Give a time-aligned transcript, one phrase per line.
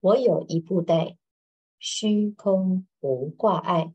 [0.00, 1.18] 我有一布袋，
[1.80, 3.92] 虚空无挂碍，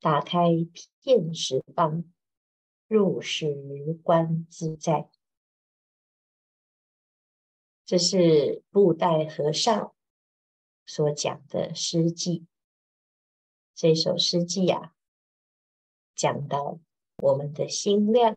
[0.00, 0.48] 打开
[1.00, 2.02] 片十方，
[2.88, 3.54] 入时
[4.02, 5.08] 观自在。
[7.84, 9.94] 这是布袋和尚
[10.84, 12.44] 所讲的诗偈。
[13.76, 14.96] 这首诗偈啊，
[16.16, 16.80] 讲到
[17.18, 18.36] 我们的心量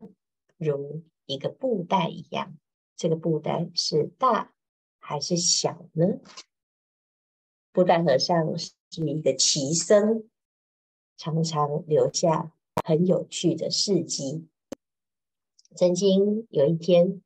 [0.58, 2.56] 如一个布袋一样，
[2.96, 4.54] 这个布袋是大
[5.00, 6.06] 还是小呢？
[7.74, 10.28] 布袋和尚是一个奇僧，
[11.16, 12.52] 常常留下
[12.84, 14.48] 很有趣的事迹。
[15.76, 17.22] 曾经有一天，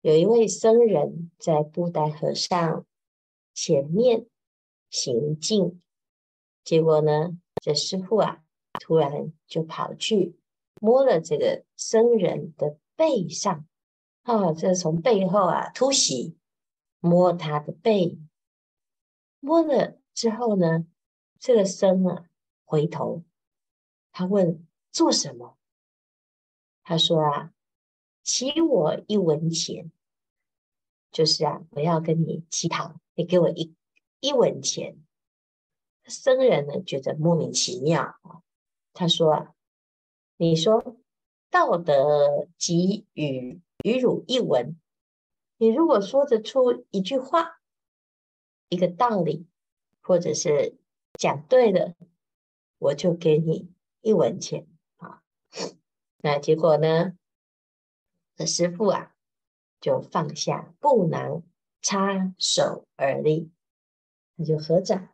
[0.00, 2.86] 有一位僧人在布袋和尚
[3.52, 4.26] 前面
[4.88, 5.82] 行进，
[6.64, 8.42] 结果呢，这师傅啊，
[8.80, 10.38] 突然就跑去
[10.80, 13.66] 摸了这个僧人的背上，
[14.22, 16.38] 啊，这从背后啊突袭，
[17.00, 18.18] 摸他的背，
[19.40, 20.86] 摸了之后呢，
[21.38, 22.26] 这个僧啊
[22.64, 23.24] 回头，
[24.12, 25.58] 他问做什么？
[26.84, 27.52] 他说啊。
[28.22, 29.90] 乞我一文钱，
[31.10, 33.74] 就是啊，我要跟你乞讨，你给我一
[34.20, 35.02] 一文钱。
[36.04, 38.42] 僧人呢觉得莫名其妙啊，
[38.92, 39.54] 他说啊，
[40.36, 40.96] 你说
[41.50, 44.78] 道德给予于汝一文，
[45.56, 47.59] 你如果说得出一句话，
[48.70, 49.46] 一个道理，
[50.00, 50.78] 或者是
[51.18, 51.94] 讲对了，
[52.78, 55.22] 我就给你一文钱啊。
[56.22, 57.18] 那结果呢？
[58.36, 59.14] 这师傅啊，
[59.80, 61.42] 就放下布囊，
[61.82, 63.50] 插手而立，
[64.38, 65.10] 他就合掌。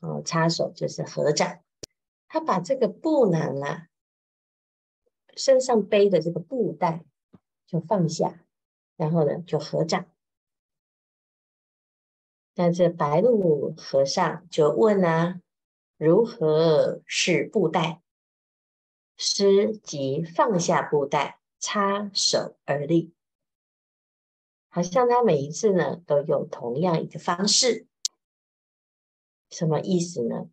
[0.00, 1.60] 哦，插手就是合掌。
[2.28, 3.88] 他把这个布囊啊，
[5.36, 7.04] 身上背的这个布袋
[7.66, 8.46] 就放下，
[8.96, 10.06] 然后呢，就合掌。
[12.54, 15.40] 那这白鹿和尚就问啊：
[15.96, 18.02] 如何是布袋？
[19.16, 21.40] 师即放下布袋。
[21.60, 23.14] 插手而立，
[24.68, 27.86] 好像他每一次呢都有同样一个方式，
[29.48, 30.50] 什么意思呢？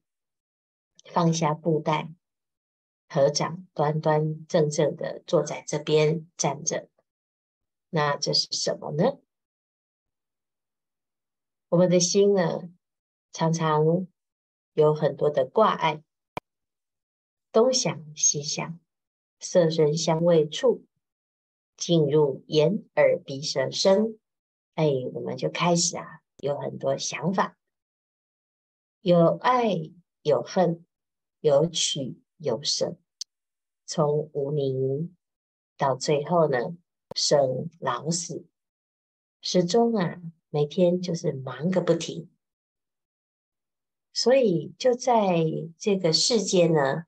[1.04, 2.14] 放下布袋，
[3.10, 6.88] 合掌，端端正正的坐在这边站着。
[7.90, 9.18] 那这是什么呢？
[11.72, 12.70] 我们的心呢，
[13.32, 14.06] 常常
[14.74, 16.04] 有很多的挂碍，
[17.54, 18.78] 东想西想，
[19.40, 20.86] 色声香味触。
[21.78, 24.20] 进入眼耳鼻舌身，
[24.76, 27.58] 哎，我们就开始啊，有很多想法，
[29.00, 29.76] 有爱
[30.24, 30.86] 有恨，
[31.40, 32.98] 有取有舍，
[33.86, 35.16] 从无明
[35.78, 36.76] 到最后呢，
[37.16, 38.46] 生老死，
[39.42, 42.30] 始终啊，每天就是忙个不停。
[44.14, 45.46] 所以就在
[45.78, 47.06] 这个世间呢，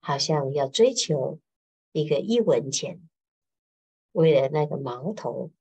[0.00, 1.38] 好像要追求
[1.92, 3.00] 一个一文钱。
[4.10, 5.52] 为了那个毛头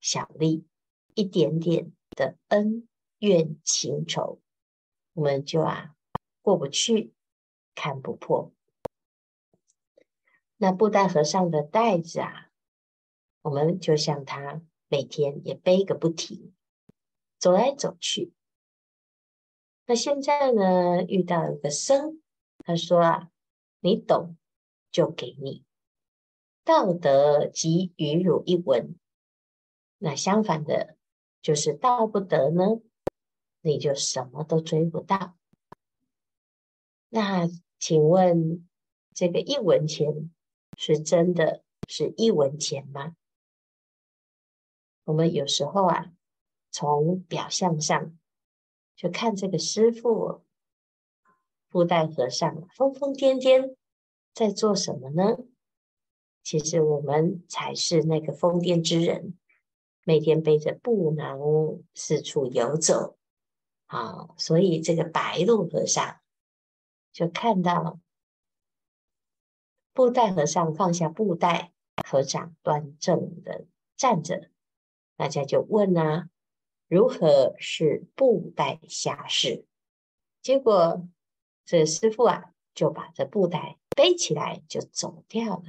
[0.00, 0.66] 小利，
[1.14, 2.88] 一点点的恩
[3.18, 4.40] 怨情仇，
[5.12, 5.94] 我们就啊
[6.42, 7.14] 过不去，
[7.74, 8.52] 看不破。
[10.56, 12.50] 那布袋和尚的袋子啊，
[13.42, 14.60] 我们就像他
[14.90, 16.52] 每天也背个不停，
[17.38, 18.32] 走来走去。
[19.86, 22.20] 那现在呢，遇到一个僧，
[22.64, 23.30] 他说啊，
[23.78, 24.36] 你懂
[24.90, 25.64] 就给你。
[26.64, 28.96] 道德给予汝一文，
[29.98, 30.96] 那相反的，
[31.40, 32.80] 就是道不得呢，
[33.60, 35.36] 你就什么都追不到。
[37.08, 38.68] 那请问，
[39.14, 40.32] 这个一文钱
[40.76, 43.14] 是真的是一文钱吗？
[45.04, 46.12] 我们有时候啊，
[46.70, 48.18] 从表象上
[48.94, 50.42] 就看这个师父
[51.68, 53.74] 布袋和尚疯疯癫癫
[54.34, 55.38] 在做什么呢？
[56.42, 59.38] 其实我们才是那个疯癫之人，
[60.04, 61.38] 每天背着布囊
[61.94, 63.18] 四处游走，
[63.86, 66.20] 啊，所以这个白鹿和尚
[67.12, 68.00] 就看到
[69.92, 71.72] 布袋和尚放下布袋，
[72.06, 73.66] 合掌端正的
[73.96, 74.49] 站着，
[75.20, 76.30] 大家就问啊，
[76.88, 79.66] 如何是布袋下士？
[80.40, 81.06] 结果
[81.66, 85.64] 这师傅啊就把这布袋背起来就走掉了。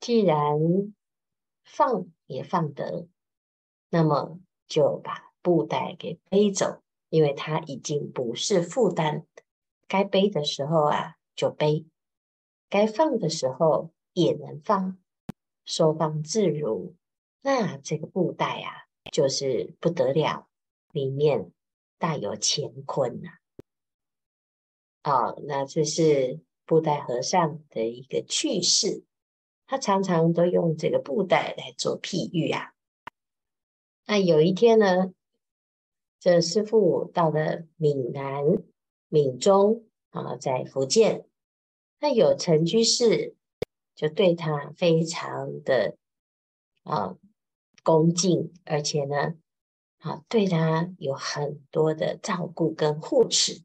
[0.00, 0.58] 既然
[1.62, 3.06] 放也放得，
[3.88, 9.24] 那么就把布袋给背走，因为它已经不是负担。
[9.86, 11.86] 该背的时候啊就背，
[12.68, 14.98] 该放的时候也能放，
[15.64, 16.96] 收放自如。
[17.46, 20.48] 那这个布袋啊就是不得了，
[20.90, 21.52] 里面
[21.96, 23.28] 大有乾坤呐、
[25.02, 25.30] 啊。
[25.30, 29.04] 哦，那这是布袋和尚的一个趣事，
[29.68, 32.72] 他常常都用这个布袋来做譬喻啊。
[34.06, 35.14] 那有一天呢，
[36.18, 38.42] 这师父到了闽南
[39.06, 41.24] 闽中啊，在福建，
[42.00, 43.36] 那有陈居士
[43.94, 45.96] 就对他非常的
[46.82, 47.16] 啊
[47.86, 49.36] 恭敬，而且呢，
[49.98, 53.62] 啊对他有很多的照顾跟护持。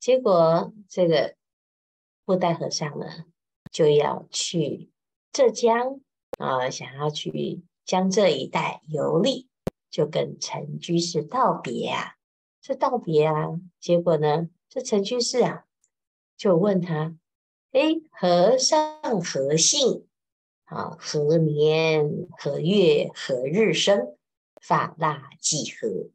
[0.00, 1.36] 结果这个
[2.24, 3.26] 布袋和尚呢，
[3.70, 4.90] 就要去
[5.30, 6.00] 浙江
[6.38, 9.50] 啊，想要去江浙一带游历。
[9.90, 12.16] 就跟陈居士道别啊，
[12.60, 15.66] 这道别啊，结果呢，这陈居士啊，
[16.36, 17.16] 就问他
[17.70, 20.08] ：“哎，和尚何姓？
[20.74, 24.16] 啊，何年何月何日生？
[24.60, 26.10] 法腊几何？”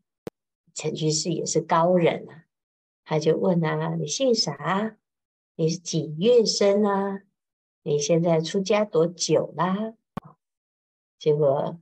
[0.76, 2.46] 陈居士也是高人啊，
[3.06, 4.98] 他就问啊：“你姓啥？
[5.56, 7.22] 你是几月生啊？
[7.84, 9.94] 你现在出家多久啦？”
[11.18, 11.80] 结果。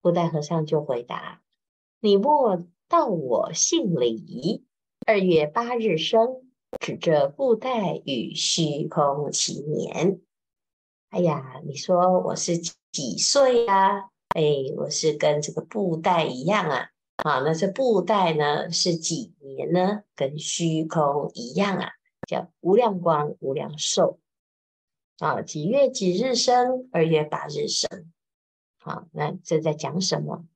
[0.00, 1.42] 布袋和尚就回答
[2.02, 4.64] ：“你莫道我姓李，
[5.06, 6.42] 二月八日生，
[6.80, 10.20] 指着布袋与虚空齐年。
[11.12, 14.08] 哎呀，你说我是几岁呀？
[14.32, 14.42] 哎，
[14.78, 16.88] 我是跟这个布袋一样啊。
[17.20, 20.04] 啊，那这布袋呢是几年呢？
[20.16, 21.90] 跟虚空一样啊，
[22.26, 24.20] 叫无量光、无量寿。
[25.18, 26.88] 啊，几月几日生？
[26.92, 28.10] 二月八日生。”
[28.80, 30.46] 好，那这在讲什么？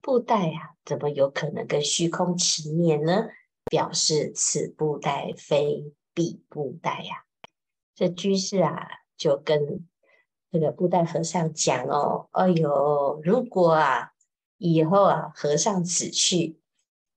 [0.00, 3.26] 布袋啊，怎么有可能跟虚空齐年呢？
[3.68, 7.24] 表示此布袋非彼布袋呀。
[7.96, 9.84] 这居士啊，就跟
[10.54, 14.12] 这个布袋和尚讲哦，哎呦，如果啊，
[14.56, 16.60] 以后啊，和尚此去，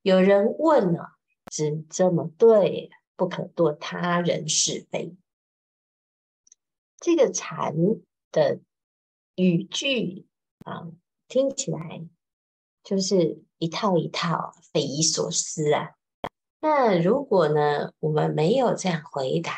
[0.01, 1.09] 有人问了，啊，
[1.51, 5.15] 只这么对，不可堕他人是非。
[6.99, 7.75] 这个禅
[8.31, 8.59] 的
[9.35, 10.25] 语句。
[10.65, 10.87] 啊，
[11.27, 12.01] 听起来
[12.83, 15.91] 就是一套一套，匪夷所思啊。
[16.59, 19.53] 那如果呢，我们没有这样回答，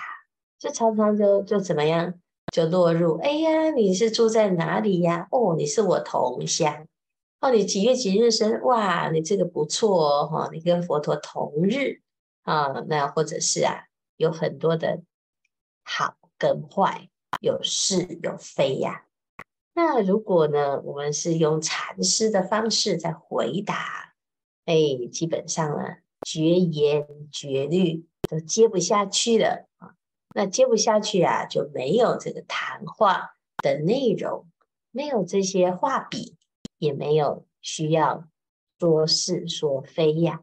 [0.59, 2.19] 就常常就就怎么样，
[2.51, 5.27] 就落入哎呀，你是住在哪里呀？
[5.31, 6.87] 哦，你是我同乡。
[7.41, 8.61] 哦，你几月几日生？
[8.63, 12.01] 哇，你这个不错哦，你跟佛陀同日
[12.43, 12.83] 啊。
[12.87, 13.85] 那或者是啊，
[14.17, 15.01] 有很多的
[15.83, 17.09] 好跟坏，
[17.41, 19.05] 有是有非呀。
[19.73, 24.15] 那如果呢，我们是用禅师的方式在回答，
[24.65, 24.75] 哎，
[25.11, 25.97] 基本上呢，
[26.27, 29.68] 绝言绝律都接不下去了。
[30.39, 34.47] 那接不下去啊，就没有这个谈话的内容，
[34.89, 36.37] 没有这些画笔，
[36.77, 38.25] 也没有需要
[38.79, 40.41] 说是说非呀。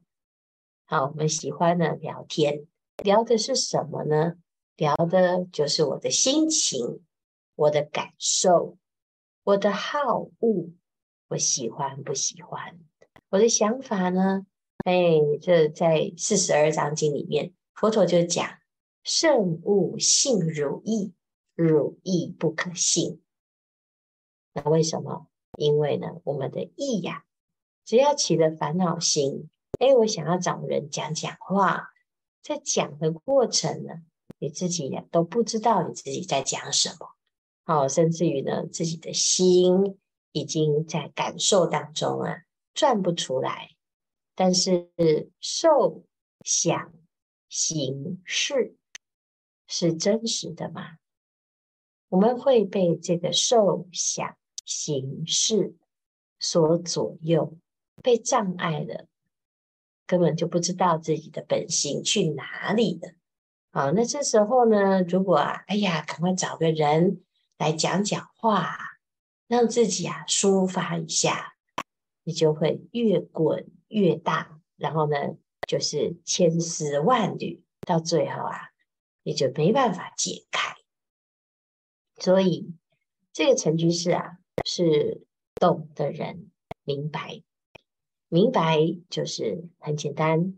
[0.84, 2.66] 好，我们喜欢呢聊天，
[3.02, 4.34] 聊的是什么呢？
[4.76, 7.00] 聊的就是我的心情，
[7.54, 8.76] 我的感受。
[9.44, 10.74] 我的好恶，
[11.28, 12.78] 我喜欢不喜欢？
[13.30, 14.44] 我的想法呢？
[14.84, 18.58] 哎，这在四十二章经里面，佛陀就讲：
[19.06, 21.12] 圣物信汝意，
[21.54, 23.22] 汝意不可信。
[24.52, 25.28] 那为什么？
[25.56, 27.24] 因为呢，我们的意呀，
[27.84, 29.48] 只要起了烦恼心，
[29.78, 31.90] 哎，我想要找人讲讲话，
[32.42, 34.02] 在讲的过程呢，
[34.40, 37.14] 你自己呀都不知道你自己在讲什么。
[37.62, 40.00] 好，甚至于呢，自己的心
[40.32, 42.42] 已经在感受当中啊，
[42.74, 43.70] 转不出来。
[44.34, 44.90] 但是
[45.38, 46.04] 受
[46.44, 46.92] 想
[47.48, 48.76] 行识
[49.66, 50.98] 是真实的吗？
[52.08, 55.74] 我们会被这个受想行识
[56.38, 57.58] 所左右，
[58.02, 59.06] 被障碍了，
[60.06, 63.12] 根本就不知道自己的本性去哪里了。
[63.70, 67.22] 啊，那这时候呢，如果啊，哎呀，赶快找个人。
[67.58, 68.76] 来讲讲话，
[69.46, 71.54] 让自己啊抒发一下，
[72.22, 75.16] 你就会越滚越大，然后呢，
[75.66, 78.72] 就是千丝万缕，到最后啊，
[79.26, 80.76] 你就没办法解开。
[82.16, 82.72] 所以
[83.32, 86.52] 这个陈居士啊，是懂的人，
[86.84, 87.42] 明白，
[88.28, 88.78] 明白
[89.10, 90.56] 就是很简单，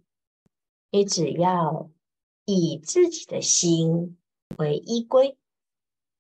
[0.90, 1.90] 你只要
[2.44, 4.18] 以自己的心
[4.58, 5.38] 为依归。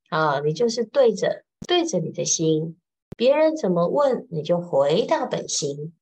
[0.08, 2.80] 啊，你就是对着对着你的心，
[3.14, 5.94] 别人怎么问，你就回到本心，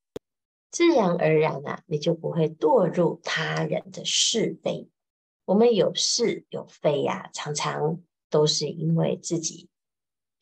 [0.71, 4.89] 自然而然啊，你就不会堕入他人的是非。
[5.47, 9.71] 我们有是有非呀、常常都是因为自己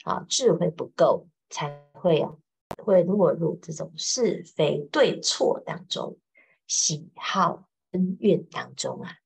[0.03, 2.35] 啊智慧不够，才会啊
[2.83, 6.19] 会落入这种是非对错当中，
[6.67, 9.19] 喜好恩怨当中啊。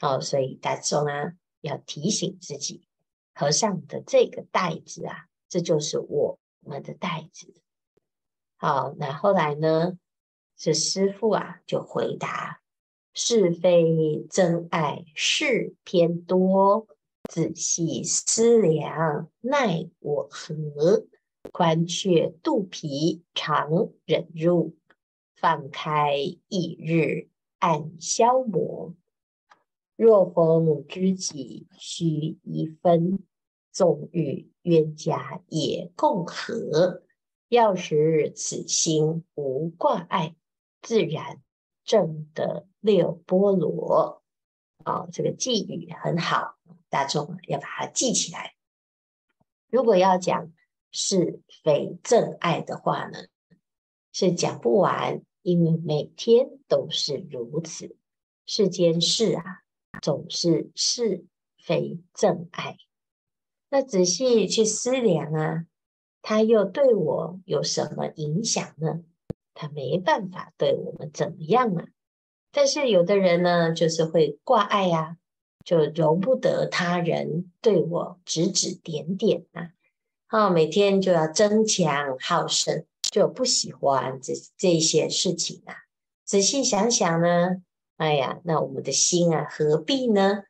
[0.00, 2.88] 哦，所以大众啊，要提醒自己，
[3.32, 7.54] 和尚的这个袋子啊，这就是我们的袋子。
[8.56, 9.96] 好，那后来呢，
[10.56, 12.59] 这师父啊就回答：
[13.12, 16.86] 是非真爱事偏多，
[17.28, 21.06] 仔细思量奈我何？
[21.52, 24.76] 宽却肚皮常忍辱，
[25.34, 26.14] 放开
[26.48, 28.94] 一日暗消磨。
[29.96, 33.18] 若逢知己须一分，
[33.72, 37.02] 纵遇冤家也共和。
[37.48, 40.36] 要使此心无挂碍，
[40.82, 41.42] 自然
[41.90, 44.22] 正的六波罗。
[44.84, 46.54] 啊、哦，这个寄语很好，
[46.88, 48.54] 大众要把它记起来。
[49.68, 50.52] 如果要讲
[50.92, 53.18] 是非正爱的话呢，
[54.12, 57.96] 是讲不完，因为每天都是如此。
[58.46, 59.42] 世间事啊，
[60.00, 61.26] 总是是
[61.58, 62.76] 非正爱。
[63.68, 65.66] 那仔细去思量啊。
[66.22, 69.02] 他又对我有什么影响呢？
[69.54, 71.86] 他没办法对我们怎么样啊。
[72.52, 75.16] 但是有的人呢，就是会挂碍呀，
[75.64, 79.70] 就容不得他人对我指指点点啊。
[80.30, 85.74] 哦，每天就要争强好胜，就不喜欢这这些事情啊。
[86.24, 87.62] 仔细想想呢，
[87.96, 90.44] 哎呀，那我们的心啊，何必呢？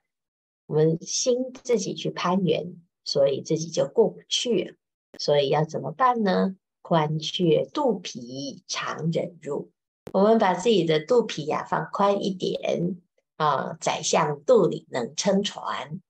[0.67, 4.77] 我们心自己去攀缘，所以自己就过不去。
[5.19, 6.57] 所以要怎么办呢？
[6.91, 9.71] 宽却肚皮，常忍辱。
[10.13, 12.97] 我们把自己的肚皮呀、放宽一点
[13.37, 16.01] 啊，宰相肚里能撑船。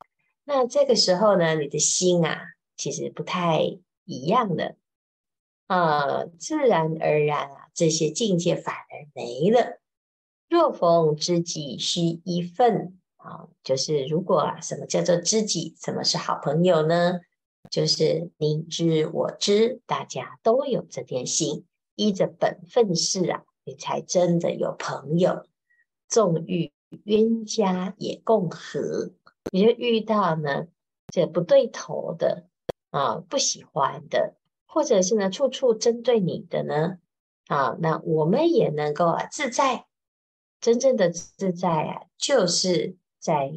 [0.44, 2.40] 那这个时候呢，你的心啊，
[2.78, 3.60] 其实不太
[4.06, 4.76] 一样的
[5.66, 9.82] 啊，自然而然啊，这些境界反而没了。
[10.48, 15.76] 若逢知己须一分啊，就是如果啊，什么叫做知己？
[15.78, 17.20] 什么是好朋友呢？
[17.68, 25.44] 就是你知我知，大家都有这点心，依着本分事啊，你才真的有朋友。
[26.08, 26.72] 纵遇
[27.04, 29.12] 冤家也共和，
[29.52, 30.66] 你就遇到呢
[31.08, 32.48] 这不对头的
[32.90, 34.34] 啊，不喜欢的，
[34.66, 36.98] 或者是呢处处针对你的呢
[37.46, 39.86] 啊，那我们也能够啊自在。
[40.60, 43.52] 真正的自在啊，就是在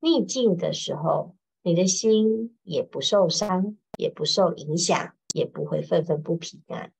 [0.00, 1.34] 逆境的时候。
[1.62, 6.90] 你的心也不受伤，也不受影响，也不会愤愤不平啊。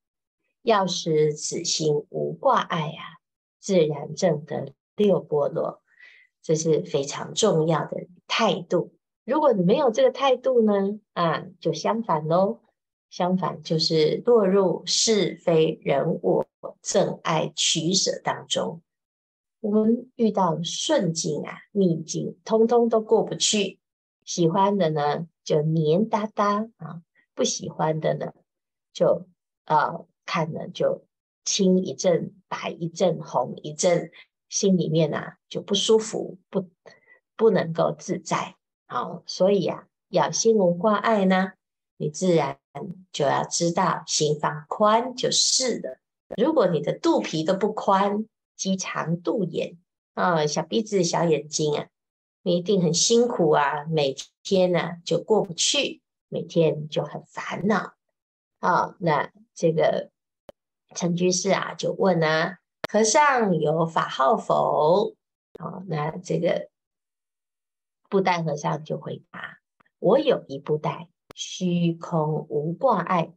[0.63, 3.03] 要使此心无挂碍啊，
[3.59, 5.83] 自然证得六波罗，
[6.43, 8.93] 这是非常重要的态度。
[9.25, 12.61] 如果你没有这个态度呢，啊，就相反喽。
[13.09, 16.47] 相反就是落入是非人我
[16.81, 18.83] 憎爱取舍当中。
[19.59, 23.80] 我们遇到顺境啊、逆境，通通都过不去。
[24.31, 27.03] 喜欢的呢，就黏哒哒啊；
[27.35, 28.33] 不喜欢的呢，
[28.93, 29.27] 就
[29.65, 31.05] 啊看了就
[31.45, 34.13] 青一阵、白一阵、红一阵，
[34.49, 36.71] 心里面啊就不舒服，不
[37.35, 38.55] 不能够自在。
[38.87, 41.55] 好，所以呀，要心无挂碍呢，
[41.97, 42.61] 你自然
[43.11, 45.99] 就要知道心放宽就是了。
[46.37, 49.77] 如果你的肚皮都不宽，鸡肠肚眼
[50.15, 51.89] 啊，小鼻子、小眼睛啊。
[52.43, 57.95] 你一定很辛苦啊，每天呢就过不去，每天就很烦恼。
[58.61, 60.11] 好，那这个
[60.95, 62.59] 陈居士啊就问啊，
[62.91, 65.15] 和尚有法号否？
[65.59, 66.71] 好，那这个
[68.09, 69.59] 布袋和尚就回答：
[69.99, 73.35] 我有一布袋，虚空无挂碍，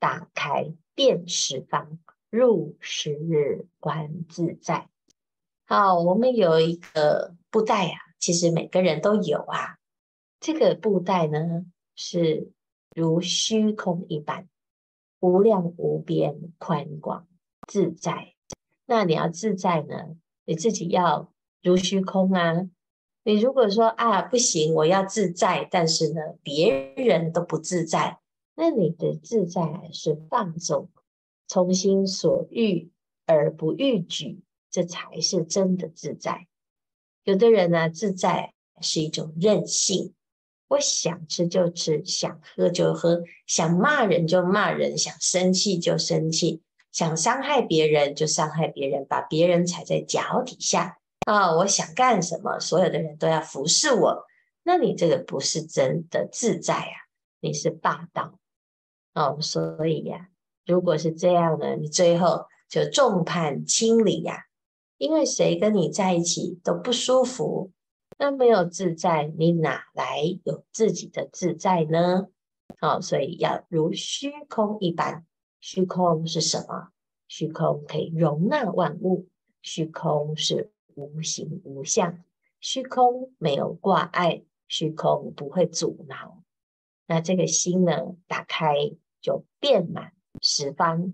[0.00, 4.88] 打开遍十方，入十日观自在。
[5.64, 8.11] 好，我们有一个布袋呀、啊。
[8.22, 9.78] 其实每个人都有啊，
[10.38, 12.52] 这个布袋呢是
[12.94, 14.46] 如虚空一般，
[15.18, 17.26] 无量无边，宽广
[17.66, 18.34] 自在。
[18.86, 20.14] 那你要自在呢，
[20.44, 21.32] 你自己要
[21.64, 22.70] 如虚空啊。
[23.24, 28.20] 你如果说啊不行，我要自在，但是呢别人都不自在，
[28.54, 30.88] 那你的自在是放纵，
[31.48, 32.92] 从心所欲
[33.26, 36.46] 而不逾矩，这才是真的自在。
[37.24, 40.14] 有的人呢，自在是一种任性，
[40.68, 54.24] 我想吃就吃，想喝就喝，想骂人就骂人，想生气就生气，想伤害别人就伤害别人，把别人踩在脚底下啊、我想干什么，所有的人都要服侍我，
[54.64, 57.06] 那你这个不是真的自在啊，
[57.40, 58.40] 你是霸道
[59.14, 59.38] 哦。
[59.40, 60.30] 所以呀、
[60.66, 64.46] 如果是这样呢，你最后就众叛亲离呀，
[65.02, 67.72] 因为谁跟你在一起都不舒服，
[68.18, 72.28] 那没有自在，你哪来有自己的自在呢？
[72.78, 75.26] 好，所以要如虚空一般。
[75.58, 76.90] 虚空是什么？
[77.26, 79.26] 虚空可以容纳万物，
[79.60, 82.22] 虚空是无形无相，
[82.60, 86.44] 虚空没有挂碍，虚空不会阻挠。
[87.08, 88.76] 那这个心呢，打开
[89.20, 91.12] 就遍满十方。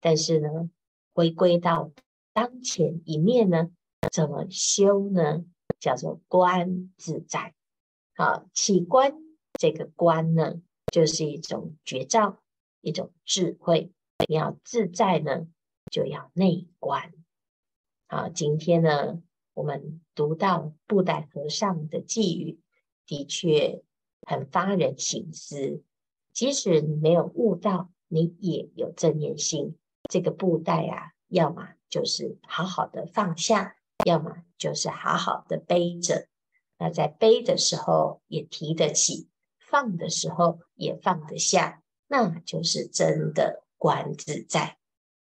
[0.00, 0.68] 但是呢，
[1.14, 1.92] 回归到
[2.32, 3.70] 当前一面呢，
[4.12, 5.44] 怎么修呢？
[5.78, 7.54] 叫做观自在。
[8.14, 9.14] 好，起观
[9.58, 10.60] 这个观呢，
[10.92, 12.42] 就是一种觉照，
[12.80, 13.92] 一种智慧。
[14.28, 15.46] 你要自在呢，
[15.90, 17.12] 就要内观。
[18.08, 19.22] 好，今天呢，
[19.54, 22.60] 我们读到布袋和尚的偈语，
[23.06, 23.82] 的确。
[24.26, 25.82] 很发人省思，
[26.34, 29.78] 即使你没有悟到，你也有正念心。
[30.10, 36.28] 这个布袋啊，要么就是好好的放下，要么就是好好的背着。
[36.78, 39.28] 那在背的时候也提得起，
[39.58, 44.78] 放的时候也放得下，那就是真的观自在。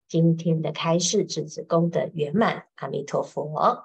[0.08, 3.84] 今天的开示，是子功德圆满，阿弥陀佛。